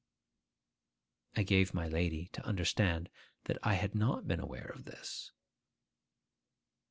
[1.35, 3.07] I gave my lady to understand
[3.43, 5.31] that I had not been aware of this.